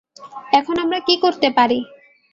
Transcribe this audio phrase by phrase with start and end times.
[0.51, 1.79] এখন আমরা কী করতে পারি?